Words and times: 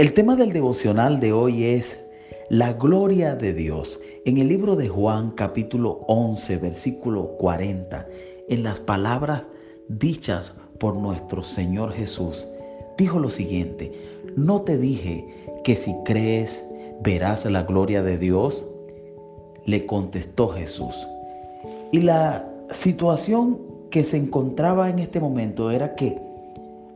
El 0.00 0.14
tema 0.14 0.34
del 0.34 0.54
devocional 0.54 1.20
de 1.20 1.34
hoy 1.34 1.62
es 1.62 2.02
la 2.48 2.72
gloria 2.72 3.36
de 3.36 3.52
Dios. 3.52 4.00
En 4.24 4.38
el 4.38 4.48
libro 4.48 4.74
de 4.74 4.88
Juan 4.88 5.32
capítulo 5.32 6.06
11 6.08 6.56
versículo 6.56 7.36
40, 7.36 8.06
en 8.48 8.62
las 8.62 8.80
palabras 8.80 9.42
dichas 9.88 10.54
por 10.78 10.96
nuestro 10.96 11.42
Señor 11.42 11.92
Jesús, 11.92 12.48
dijo 12.96 13.18
lo 13.18 13.28
siguiente, 13.28 13.92
¿no 14.36 14.62
te 14.62 14.78
dije 14.78 15.22
que 15.64 15.76
si 15.76 15.94
crees 16.06 16.66
verás 17.02 17.44
la 17.44 17.64
gloria 17.64 18.02
de 18.02 18.16
Dios? 18.16 18.64
Le 19.66 19.84
contestó 19.84 20.48
Jesús. 20.48 20.94
Y 21.92 22.00
la 22.00 22.48
situación 22.70 23.58
que 23.90 24.04
se 24.04 24.16
encontraba 24.16 24.88
en 24.88 24.98
este 24.98 25.20
momento 25.20 25.70
era 25.70 25.94
que 25.94 26.18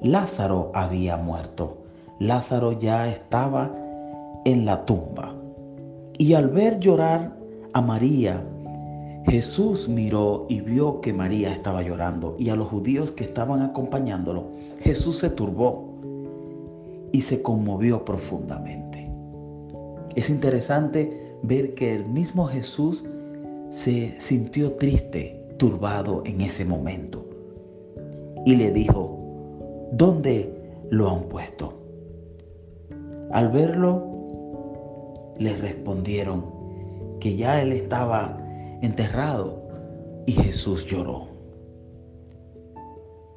Lázaro 0.00 0.70
había 0.72 1.18
muerto. 1.18 1.83
Lázaro 2.18 2.72
ya 2.72 3.08
estaba 3.08 3.70
en 4.44 4.64
la 4.64 4.84
tumba. 4.84 5.34
Y 6.18 6.34
al 6.34 6.48
ver 6.48 6.78
llorar 6.78 7.36
a 7.72 7.80
María, 7.80 8.42
Jesús 9.26 9.88
miró 9.88 10.46
y 10.48 10.60
vio 10.60 11.00
que 11.00 11.12
María 11.12 11.52
estaba 11.52 11.82
llorando 11.82 12.36
y 12.38 12.50
a 12.50 12.56
los 12.56 12.68
judíos 12.68 13.10
que 13.12 13.24
estaban 13.24 13.62
acompañándolo, 13.62 14.44
Jesús 14.80 15.18
se 15.18 15.30
turbó 15.30 15.88
y 17.10 17.22
se 17.22 17.42
conmovió 17.42 18.04
profundamente. 18.04 19.08
Es 20.14 20.30
interesante 20.30 21.36
ver 21.42 21.74
que 21.74 21.94
el 21.94 22.04
mismo 22.06 22.46
Jesús 22.46 23.02
se 23.72 24.14
sintió 24.20 24.72
triste, 24.72 25.40
turbado 25.56 26.22
en 26.26 26.40
ese 26.40 26.64
momento 26.64 27.24
y 28.44 28.56
le 28.56 28.70
dijo, 28.70 29.18
¿dónde 29.92 30.52
lo 30.90 31.10
han 31.10 31.22
puesto? 31.24 31.83
Al 33.30 33.48
verlo, 33.48 34.14
le 35.38 35.56
respondieron 35.56 36.44
que 37.20 37.36
ya 37.36 37.60
él 37.62 37.72
estaba 37.72 38.38
enterrado 38.82 39.62
y 40.26 40.32
Jesús 40.32 40.86
lloró. 40.86 41.28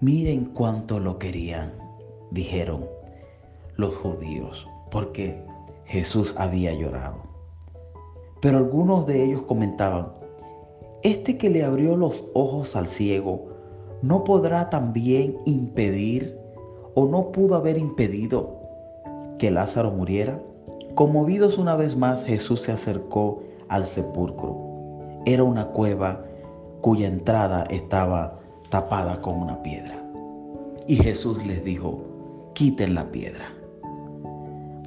Miren 0.00 0.46
cuánto 0.54 0.98
lo 0.98 1.18
querían, 1.18 1.72
dijeron 2.30 2.86
los 3.76 3.94
judíos, 3.96 4.66
porque 4.90 5.42
Jesús 5.84 6.34
había 6.38 6.72
llorado. 6.72 7.16
Pero 8.40 8.58
algunos 8.58 9.06
de 9.06 9.24
ellos 9.24 9.42
comentaban, 9.42 10.08
este 11.02 11.36
que 11.36 11.50
le 11.50 11.64
abrió 11.64 11.96
los 11.96 12.24
ojos 12.34 12.76
al 12.76 12.88
ciego, 12.88 13.48
¿no 14.02 14.24
podrá 14.24 14.70
también 14.70 15.36
impedir 15.46 16.38
o 16.94 17.06
no 17.06 17.32
pudo 17.32 17.56
haber 17.56 17.76
impedido 17.76 18.59
que 19.40 19.50
Lázaro 19.50 19.90
muriera? 19.90 20.38
Conmovidos 20.94 21.56
una 21.56 21.74
vez 21.74 21.96
más, 21.96 22.22
Jesús 22.24 22.60
se 22.60 22.72
acercó 22.72 23.42
al 23.68 23.86
sepulcro. 23.86 24.54
Era 25.24 25.44
una 25.44 25.68
cueva 25.68 26.22
cuya 26.82 27.08
entrada 27.08 27.64
estaba 27.70 28.38
tapada 28.68 29.22
con 29.22 29.40
una 29.40 29.62
piedra. 29.62 29.98
Y 30.86 30.96
Jesús 30.96 31.44
les 31.46 31.64
dijo, 31.64 32.04
quiten 32.52 32.94
la 32.94 33.10
piedra. 33.10 33.46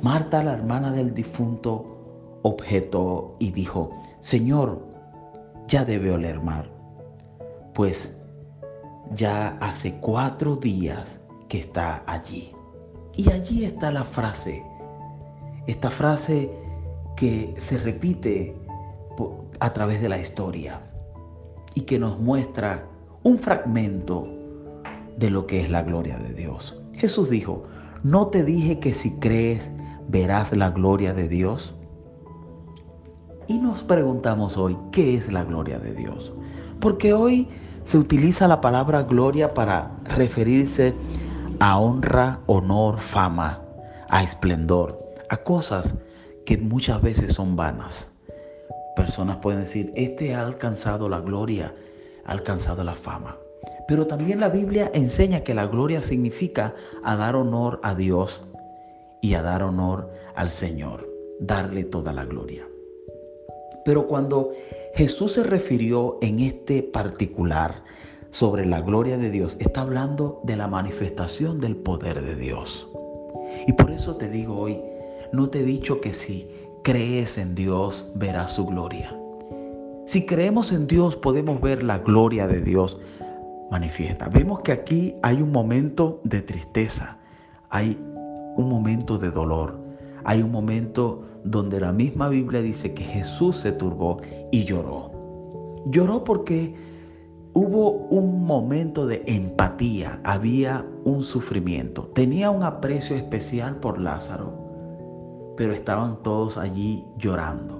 Marta, 0.03 0.43
la 0.43 0.53
hermana 0.53 0.91
del 0.91 1.15
difunto, 1.15 1.87
objetó 2.43 3.35
y 3.39 3.51
dijo, 3.51 3.89
Señor, 4.19 4.79
ya 5.67 5.83
debe 5.83 6.11
oler 6.11 6.39
mal, 6.41 6.69
pues 7.73 8.19
ya 9.15 9.57
hace 9.61 9.95
cuatro 9.99 10.57
días 10.57 11.07
que 11.47 11.61
está 11.61 12.03
allí. 12.05 12.51
Y 13.16 13.30
allí 13.31 13.65
está 13.65 13.92
la 13.92 14.04
frase, 14.04 14.64
esta 15.67 15.89
frase 15.89 16.49
que 17.15 17.54
se 17.58 17.77
repite 17.77 18.55
a 19.60 19.71
través 19.71 20.02
de 20.02 20.10
la 20.10 20.20
historia 20.20 20.82
y 21.76 21.82
que 21.82 21.99
nos 21.99 22.20
muestra 22.20 22.86
un 23.23 23.37
fragmento 23.37 24.27
de 25.17 25.30
lo 25.30 25.45
que 25.48 25.61
es 25.61 25.70
la 25.70 25.83
gloria 25.83 26.17
de 26.17 26.33
Dios. 26.33 26.82
Jesús 26.93 27.30
dijo, 27.30 27.64
¿no 28.04 28.27
te 28.27 28.43
dije 28.43 28.80
que 28.80 28.93
si 28.93 29.11
crees 29.11 29.70
verás 30.08 30.52
la 30.55 30.71
gloria 30.71 31.14
de 31.14 31.27
Dios? 31.27 31.76
Y 33.48 33.60
nos 33.60 33.83
preguntamos 33.83 34.58
hoy, 34.58 34.77
¿qué 34.92 35.16
es 35.16 35.32
la 35.32 35.43
gloria 35.43 35.80
de 35.80 35.93
Dios? 35.93 36.33
Porque 36.80 37.14
hoy 37.14 37.48
se 37.86 37.98
utiliza 37.98 38.48
la 38.48 38.61
palabra 38.61 39.04
gloria 39.04 39.54
para 39.54 39.92
referirse 40.05 40.89
a 40.89 40.93
honra, 41.71 42.39
honor, 42.47 42.99
fama, 42.99 43.61
a 44.09 44.23
esplendor, 44.23 44.99
a 45.29 45.37
cosas 45.37 45.95
que 46.45 46.57
muchas 46.57 47.01
veces 47.01 47.33
son 47.33 47.55
vanas. 47.55 48.07
Personas 48.95 49.37
pueden 49.37 49.61
decir, 49.61 49.91
este 49.95 50.35
ha 50.35 50.41
alcanzado 50.45 51.07
la 51.07 51.21
gloria, 51.21 51.73
ha 52.25 52.31
alcanzado 52.31 52.83
la 52.83 52.95
fama. 52.95 53.37
Pero 53.87 54.07
también 54.07 54.39
la 54.39 54.49
Biblia 54.49 54.91
enseña 54.93 55.41
que 55.41 55.53
la 55.53 55.67
gloria 55.67 56.03
significa 56.03 56.75
a 57.03 57.15
dar 57.15 57.35
honor 57.35 57.80
a 57.83 57.95
Dios 57.95 58.45
y 59.21 59.35
a 59.35 59.41
dar 59.41 59.63
honor 59.63 60.11
al 60.35 60.51
Señor, 60.51 61.09
darle 61.39 61.83
toda 61.85 62.13
la 62.13 62.25
gloria. 62.25 62.67
Pero 63.85 64.07
cuando 64.07 64.51
Jesús 64.95 65.33
se 65.33 65.43
refirió 65.43 66.17
en 66.21 66.39
este 66.39 66.83
particular 66.83 67.83
sobre 68.33 68.66
la 68.66 68.82
gloria 68.82 69.16
de 69.16 69.30
Dios, 69.30 69.55
está 69.60 69.82
hablando 69.82 70.42
de 70.44 70.58
la 70.58 70.67
manifestación 70.67 71.61
del 71.61 71.76
poder 71.76 72.20
de 72.23 72.36
Dios. 72.36 72.88
Y 73.67 73.73
por 73.73 73.92
eso 73.92 74.16
te 74.17 74.27
digo 74.27 74.58
hoy, 74.58 74.82
no 75.32 75.49
te 75.49 75.60
he 75.60 75.64
dicho 75.64 76.02
que 76.02 76.16
si 76.16 76.49
crees 76.83 77.38
en 77.38 77.54
Dios 77.54 78.10
verás 78.16 78.54
su 78.54 78.66
gloria. 78.66 79.16
Si 80.08 80.26
creemos 80.26 80.72
en 80.72 80.88
Dios 80.88 81.16
podemos 81.16 81.61
ver 81.61 81.83
la 81.83 81.99
gloria 81.99 82.48
de 82.48 82.61
Dios 82.61 82.99
manifiesta. 83.70 84.30
Vemos 84.30 84.61
que 84.61 84.72
aquí 84.72 85.16
hay 85.22 85.39
un 85.39 85.52
momento 85.52 86.20
de 86.23 86.42
tristeza, 86.42 87.17
hay 87.70 87.99
un 88.58 88.67
momento 88.67 89.20
de 89.20 89.30
dolor, 89.30 89.77
hay 90.23 90.42
un 90.42 90.52
momento 90.52 91.23
donde 91.43 91.80
la 91.80 91.92
misma 91.92 92.30
Biblia 92.30 92.64
dice 92.64 92.95
que 92.95 93.04
Jesús 93.04 93.58
se 93.58 93.72
turbó 93.73 94.22
y 94.52 94.66
lloró. 94.66 95.11
Lloró 95.86 96.23
porque 96.23 96.92
hubo 97.53 97.91
un 97.91 98.43
momento 98.45 99.05
de 99.05 99.23
empatía, 99.27 100.19
había 100.23 100.86
un 101.05 101.23
sufrimiento. 101.23 102.09
Tenía 102.14 102.49
un 102.49 102.64
aprecio 102.64 103.15
especial 103.15 103.77
por 103.77 103.99
Lázaro, 103.99 105.53
pero 105.55 105.73
estaban 105.73 106.21
todos 106.23 106.58
allí 106.58 107.03
llorando. 107.17 107.80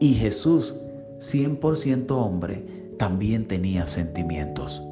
Y 0.00 0.14
Jesús, 0.14 0.74
100% 1.20 2.10
hombre, 2.10 2.64
también 2.98 3.46
tenía 3.46 3.86
sentimientos. 3.86 4.82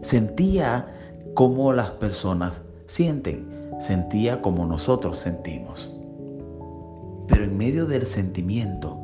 Sentía 0.00 0.94
como 1.34 1.72
las 1.72 1.90
personas 1.92 2.60
sienten, 2.86 3.46
sentía 3.80 4.40
como 4.40 4.66
nosotros 4.66 5.18
sentimos. 5.18 5.90
Pero 7.28 7.44
en 7.44 7.56
medio 7.56 7.86
del 7.86 8.06
sentimiento 8.06 8.98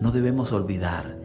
no 0.00 0.10
debemos 0.12 0.52
olvidar 0.52 1.16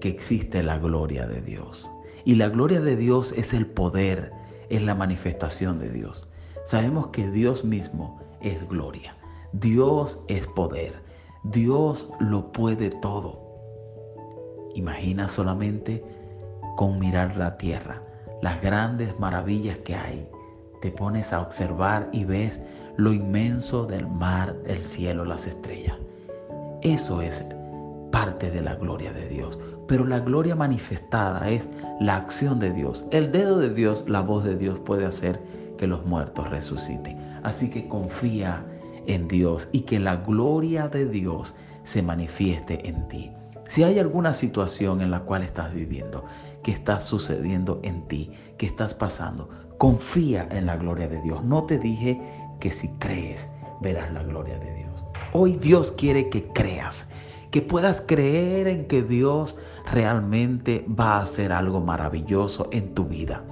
que 0.00 0.08
existe 0.08 0.62
la 0.62 0.78
gloria 0.78 1.26
de 1.26 1.40
Dios. 1.42 1.88
Y 2.28 2.34
la 2.34 2.50
gloria 2.50 2.82
de 2.82 2.94
Dios 2.94 3.32
es 3.38 3.54
el 3.54 3.64
poder, 3.64 4.34
es 4.68 4.82
la 4.82 4.94
manifestación 4.94 5.78
de 5.78 5.88
Dios. 5.88 6.28
Sabemos 6.66 7.06
que 7.06 7.26
Dios 7.30 7.64
mismo 7.64 8.20
es 8.42 8.68
gloria. 8.68 9.16
Dios 9.52 10.20
es 10.28 10.46
poder. 10.48 10.92
Dios 11.44 12.06
lo 12.20 12.52
puede 12.52 12.90
todo. 12.90 13.40
Imagina 14.74 15.26
solamente 15.30 16.04
con 16.76 16.98
mirar 16.98 17.34
la 17.38 17.56
tierra, 17.56 18.02
las 18.42 18.60
grandes 18.60 19.18
maravillas 19.18 19.78
que 19.78 19.94
hay. 19.94 20.28
Te 20.82 20.90
pones 20.90 21.32
a 21.32 21.40
observar 21.40 22.10
y 22.12 22.26
ves 22.26 22.60
lo 22.98 23.14
inmenso 23.14 23.86
del 23.86 24.06
mar, 24.06 24.54
el 24.66 24.84
cielo, 24.84 25.24
las 25.24 25.46
estrellas. 25.46 25.96
Eso 26.82 27.22
es 27.22 27.42
parte 28.12 28.50
de 28.50 28.60
la 28.60 28.74
gloria 28.74 29.14
de 29.14 29.28
Dios. 29.28 29.58
Pero 29.88 30.06
la 30.06 30.20
gloria 30.20 30.54
manifestada 30.54 31.50
es 31.50 31.68
la 31.98 32.16
acción 32.16 32.60
de 32.60 32.72
Dios. 32.72 33.04
El 33.10 33.32
dedo 33.32 33.58
de 33.58 33.70
Dios, 33.70 34.04
la 34.08 34.20
voz 34.20 34.44
de 34.44 34.56
Dios 34.56 34.78
puede 34.78 35.04
hacer 35.04 35.40
que 35.78 35.88
los 35.88 36.06
muertos 36.06 36.48
resuciten. 36.50 37.18
Así 37.42 37.70
que 37.70 37.88
confía 37.88 38.62
en 39.06 39.26
Dios 39.26 39.68
y 39.72 39.80
que 39.80 39.98
la 39.98 40.16
gloria 40.16 40.88
de 40.88 41.06
Dios 41.06 41.54
se 41.84 42.02
manifieste 42.02 42.86
en 42.86 43.08
ti. 43.08 43.32
Si 43.66 43.82
hay 43.82 43.98
alguna 43.98 44.34
situación 44.34 45.00
en 45.00 45.10
la 45.10 45.20
cual 45.20 45.42
estás 45.42 45.72
viviendo, 45.72 46.24
que 46.62 46.70
está 46.72 47.00
sucediendo 47.00 47.80
en 47.82 48.06
ti, 48.08 48.30
que 48.58 48.66
estás 48.66 48.92
pasando, 48.94 49.48
confía 49.78 50.46
en 50.50 50.66
la 50.66 50.76
gloria 50.76 51.08
de 51.08 51.20
Dios. 51.22 51.42
No 51.44 51.64
te 51.64 51.78
dije 51.78 52.20
que 52.60 52.70
si 52.70 52.88
crees 52.98 53.48
verás 53.80 54.12
la 54.12 54.22
gloria 54.22 54.58
de 54.58 54.74
Dios. 54.74 55.04
Hoy 55.32 55.56
Dios 55.56 55.92
quiere 55.92 56.28
que 56.28 56.44
creas, 56.48 57.08
que 57.50 57.62
puedas 57.62 58.02
creer 58.02 58.66
en 58.66 58.86
que 58.86 59.02
Dios 59.02 59.56
realmente 59.90 60.84
va 60.88 61.16
a 61.16 61.22
hacer 61.22 61.52
algo 61.52 61.80
maravilloso 61.80 62.68
en 62.72 62.94
tu 62.94 63.04
vida. 63.04 63.42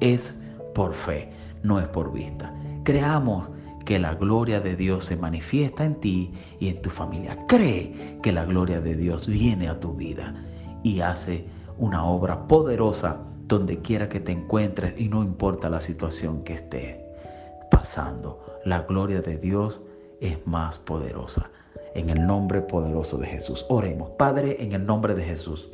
Es 0.00 0.38
por 0.74 0.94
fe, 0.94 1.30
no 1.62 1.80
es 1.80 1.88
por 1.88 2.12
vista. 2.12 2.54
Creamos 2.84 3.50
que 3.86 3.98
la 3.98 4.14
gloria 4.14 4.60
de 4.60 4.76
Dios 4.76 5.04
se 5.06 5.16
manifiesta 5.16 5.84
en 5.84 5.94
ti 6.00 6.32
y 6.58 6.68
en 6.68 6.82
tu 6.82 6.90
familia. 6.90 7.38
Cree 7.46 8.18
que 8.22 8.32
la 8.32 8.44
gloria 8.44 8.80
de 8.80 8.96
Dios 8.96 9.26
viene 9.26 9.68
a 9.68 9.80
tu 9.80 9.94
vida 9.94 10.34
y 10.82 11.00
hace 11.00 11.46
una 11.78 12.04
obra 12.04 12.46
poderosa 12.48 13.22
donde 13.46 13.78
quiera 13.78 14.08
que 14.08 14.20
te 14.20 14.32
encuentres 14.32 15.00
y 15.00 15.08
no 15.08 15.22
importa 15.22 15.70
la 15.70 15.80
situación 15.80 16.42
que 16.42 16.54
esté 16.54 17.04
pasando. 17.70 18.44
La 18.64 18.82
gloria 18.82 19.22
de 19.22 19.38
Dios 19.38 19.80
es 20.20 20.44
más 20.46 20.78
poderosa. 20.80 21.50
En 21.96 22.10
el 22.10 22.26
nombre 22.26 22.60
poderoso 22.60 23.16
de 23.16 23.26
Jesús. 23.26 23.64
Oremos. 23.70 24.10
Padre, 24.18 24.62
en 24.62 24.72
el 24.72 24.84
nombre 24.84 25.14
de 25.14 25.24
Jesús. 25.24 25.70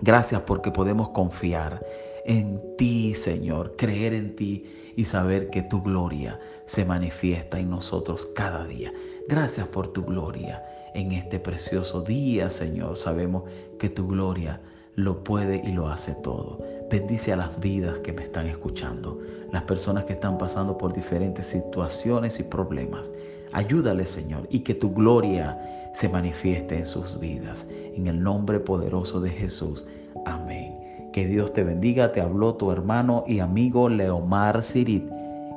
Gracias 0.00 0.40
porque 0.40 0.70
podemos 0.70 1.10
confiar 1.10 1.84
en 2.24 2.62
ti, 2.78 3.14
Señor, 3.14 3.76
creer 3.76 4.14
en 4.14 4.36
ti 4.36 4.64
y 4.96 5.04
saber 5.04 5.50
que 5.50 5.60
tu 5.60 5.82
gloria 5.82 6.40
se 6.64 6.86
manifiesta 6.86 7.60
en 7.60 7.68
nosotros 7.68 8.24
cada 8.34 8.64
día. 8.64 8.90
Gracias 9.28 9.68
por 9.68 9.88
tu 9.88 10.02
gloria 10.06 10.64
en 10.94 11.12
este 11.12 11.38
precioso 11.38 12.00
día, 12.00 12.48
Señor. 12.48 12.96
Sabemos 12.96 13.42
que 13.78 13.90
tu 13.90 14.08
gloria 14.08 14.62
lo 14.94 15.24
puede 15.24 15.60
y 15.62 15.72
lo 15.72 15.90
hace 15.90 16.14
todo. 16.14 16.56
Bendice 16.90 17.34
a 17.34 17.36
las 17.36 17.60
vidas 17.60 17.98
que 17.98 18.14
me 18.14 18.22
están 18.22 18.46
escuchando, 18.46 19.20
las 19.52 19.64
personas 19.64 20.04
que 20.04 20.14
están 20.14 20.38
pasando 20.38 20.78
por 20.78 20.94
diferentes 20.94 21.48
situaciones 21.48 22.40
y 22.40 22.44
problemas. 22.44 23.10
Ayúdale, 23.54 24.04
Señor, 24.04 24.48
y 24.50 24.60
que 24.60 24.74
tu 24.74 24.92
gloria 24.92 25.90
se 25.94 26.08
manifieste 26.08 26.76
en 26.76 26.86
sus 26.86 27.18
vidas. 27.20 27.66
En 27.70 28.08
el 28.08 28.20
nombre 28.20 28.58
poderoso 28.58 29.20
de 29.20 29.30
Jesús. 29.30 29.86
Amén. 30.26 31.10
Que 31.12 31.24
Dios 31.26 31.52
te 31.52 31.62
bendiga. 31.62 32.10
Te 32.10 32.20
habló 32.20 32.56
tu 32.56 32.72
hermano 32.72 33.24
y 33.28 33.38
amigo 33.38 33.88
Leomar 33.88 34.62
Sirit 34.62 35.08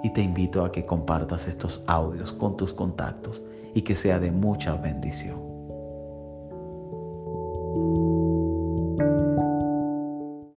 y 0.03 0.13
te 0.13 0.21
invito 0.21 0.63
a 0.63 0.71
que 0.71 0.85
compartas 0.85 1.47
estos 1.47 1.83
audios 1.87 2.31
con 2.33 2.55
tus 2.55 2.71
contactos 2.71 3.41
y 3.73 3.81
que 3.81 3.95
sea 3.95 4.19
de 4.19 4.31
mucha 4.31 4.75
bendición. 4.75 5.46